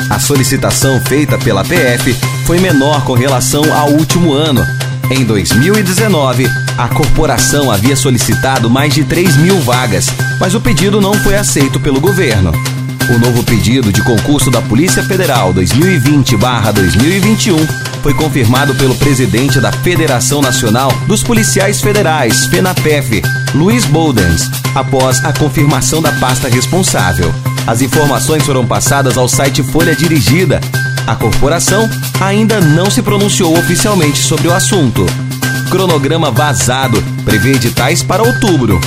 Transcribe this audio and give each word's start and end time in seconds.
A 0.10 0.20
solicitação 0.20 1.00
feita 1.02 1.38
pela 1.38 1.64
PF 1.64 2.16
foi 2.46 2.60
menor 2.60 3.04
com 3.04 3.14
relação 3.14 3.64
ao 3.74 3.90
último 3.90 4.34
ano. 4.34 4.66
Em 5.10 5.24
2019, 5.24 6.48
a 6.78 6.88
corporação 6.88 7.72
havia 7.72 7.96
solicitado 7.96 8.70
mais 8.70 8.94
de 8.94 9.04
3 9.04 9.38
mil 9.38 9.60
vagas, 9.62 10.08
mas 10.40 10.56
o 10.56 10.62
pedido 10.62 11.02
não 11.02 11.14
foi 11.14 11.36
aceito 11.36 11.80
pelo 11.80 12.00
governo. 12.00 12.52
O 13.10 13.20
novo 13.20 13.44
pedido 13.44 13.92
de 13.92 14.02
concurso 14.02 14.50
da 14.50 14.62
Polícia 14.62 15.04
Federal 15.04 15.54
2020-2021 15.54 17.93
foi 18.04 18.14
confirmado 18.14 18.76
pelo 18.76 18.94
presidente 18.96 19.62
da 19.62 19.72
Federação 19.72 20.42
Nacional 20.42 20.92
dos 21.08 21.24
Policiais 21.24 21.80
Federais, 21.80 22.46
FENAPEF, 22.48 23.22
Luiz 23.56 23.86
Boldens, 23.86 24.52
após 24.76 25.24
a 25.24 25.32
confirmação 25.32 26.02
da 26.02 26.12
pasta 26.12 26.50
responsável. 26.50 27.34
As 27.66 27.82
informações 27.82 28.44
foram 28.44 28.68
passadas 28.68 29.18
ao 29.18 29.30
site 29.30 29.64
Folha 29.64 29.96
Dirigida. 29.96 30.60
A 31.08 31.16
corporação 31.16 31.90
ainda 32.20 32.60
não 32.60 32.92
se 32.92 33.02
pronunciou 33.02 33.58
oficialmente 33.58 34.20
sobre 34.20 34.50
o 34.50 34.54
assunto. 34.54 35.06
Cronograma 35.72 36.30
vazado 36.30 37.02
prevê 37.24 37.54
editais 37.54 38.04
para 38.04 38.22
outubro. 38.22 38.82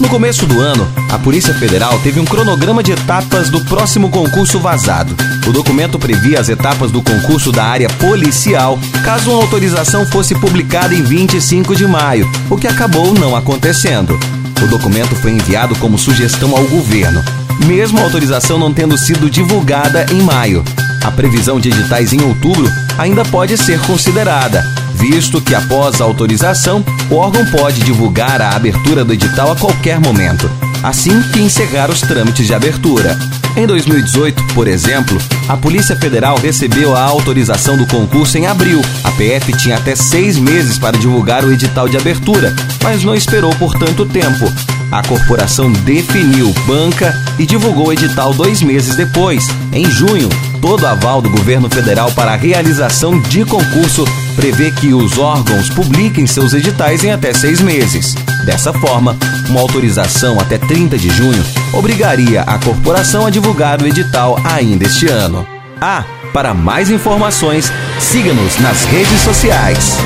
No 0.00 0.08
começo 0.08 0.46
do 0.46 0.60
ano, 0.60 0.86
a 1.12 1.18
Polícia 1.18 1.54
Federal 1.54 1.96
teve 2.00 2.18
um 2.18 2.24
cronograma 2.24 2.82
de 2.82 2.90
etapas 2.90 3.50
do 3.50 3.64
próximo 3.66 4.08
concurso 4.10 4.58
vazado. 4.58 5.14
O 5.46 5.52
documento 5.52 5.98
previa 5.98 6.38
as 6.38 6.48
etapas 6.48 6.90
do 6.90 7.02
concurso 7.02 7.50
da 7.50 7.64
área 7.64 7.88
policial, 7.88 8.78
caso 9.04 9.30
uma 9.30 9.42
autorização 9.42 10.06
fosse 10.06 10.34
publicada 10.36 10.94
em 10.94 11.02
25 11.02 11.74
de 11.74 11.86
maio, 11.86 12.30
o 12.48 12.56
que 12.56 12.68
acabou 12.68 13.12
não 13.12 13.34
acontecendo. 13.34 14.18
O 14.62 14.66
documento 14.68 15.16
foi 15.16 15.32
enviado 15.32 15.74
como 15.76 15.98
sugestão 15.98 16.56
ao 16.56 16.64
governo, 16.68 17.22
mesmo 17.66 17.98
a 17.98 18.02
autorização 18.02 18.58
não 18.58 18.72
tendo 18.72 18.96
sido 18.96 19.28
divulgada 19.28 20.06
em 20.12 20.22
maio. 20.22 20.62
A 21.02 21.10
previsão 21.10 21.58
de 21.58 21.68
editais 21.70 22.12
em 22.12 22.22
outubro 22.22 22.70
ainda 22.96 23.24
pode 23.24 23.58
ser 23.58 23.80
considerada, 23.80 24.64
visto 25.02 25.40
que 25.40 25.52
após 25.52 26.00
a 26.00 26.04
autorização, 26.04 26.84
o 27.10 27.16
órgão 27.16 27.44
pode 27.46 27.80
divulgar 27.80 28.40
a 28.40 28.50
abertura 28.54 29.04
do 29.04 29.12
edital 29.12 29.50
a 29.50 29.56
qualquer 29.56 29.98
momento, 29.98 30.48
assim 30.80 31.20
que 31.32 31.40
encerrar 31.40 31.90
os 31.90 32.00
trâmites 32.00 32.46
de 32.46 32.54
abertura. 32.54 33.18
Em 33.56 33.66
2018, 33.66 34.54
por 34.54 34.68
exemplo, 34.68 35.20
a 35.48 35.56
Polícia 35.56 35.96
Federal 35.96 36.38
recebeu 36.38 36.94
a 36.96 37.02
autorização 37.02 37.76
do 37.76 37.84
concurso 37.84 38.38
em 38.38 38.46
abril. 38.46 38.80
A 39.02 39.10
PF 39.10 39.52
tinha 39.54 39.76
até 39.76 39.96
seis 39.96 40.38
meses 40.38 40.78
para 40.78 40.96
divulgar 40.96 41.44
o 41.44 41.52
edital 41.52 41.88
de 41.88 41.96
abertura, 41.96 42.54
mas 42.80 43.02
não 43.02 43.16
esperou 43.16 43.52
por 43.56 43.74
tanto 43.74 44.06
tempo. 44.06 44.44
A 44.92 45.02
corporação 45.02 45.72
definiu 45.72 46.54
banca 46.64 47.12
e 47.40 47.44
divulgou 47.44 47.88
o 47.88 47.92
edital 47.92 48.32
dois 48.32 48.62
meses 48.62 48.94
depois, 48.94 49.48
em 49.72 49.90
junho. 49.90 50.28
Todo 50.62 50.86
aval 50.86 51.20
do 51.20 51.28
governo 51.28 51.68
federal 51.68 52.12
para 52.12 52.34
a 52.34 52.36
realização 52.36 53.20
de 53.20 53.44
concurso 53.44 54.04
prevê 54.36 54.70
que 54.70 54.94
os 54.94 55.18
órgãos 55.18 55.68
publiquem 55.68 56.24
seus 56.24 56.54
editais 56.54 57.02
em 57.02 57.10
até 57.10 57.32
seis 57.32 57.60
meses. 57.60 58.14
Dessa 58.46 58.72
forma, 58.72 59.16
uma 59.48 59.60
autorização 59.60 60.38
até 60.38 60.58
30 60.58 60.96
de 60.96 61.10
junho 61.10 61.44
obrigaria 61.72 62.42
a 62.42 62.60
corporação 62.60 63.26
a 63.26 63.30
divulgar 63.30 63.82
o 63.82 63.86
edital 63.88 64.38
ainda 64.44 64.84
este 64.84 65.08
ano. 65.08 65.44
Ah, 65.80 66.04
para 66.32 66.54
mais 66.54 66.90
informações, 66.90 67.70
siga-nos 67.98 68.56
nas 68.60 68.84
redes 68.84 69.20
sociais. 69.20 69.98